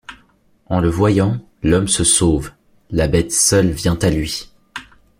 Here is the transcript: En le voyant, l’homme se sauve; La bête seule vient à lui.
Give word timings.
En 0.65 0.79
le 0.79 0.89
voyant, 0.89 1.37
l’homme 1.61 1.87
se 1.87 2.03
sauve; 2.03 2.53
La 2.89 3.07
bête 3.07 3.31
seule 3.31 3.69
vient 3.69 3.99
à 4.01 4.09
lui. 4.09 4.51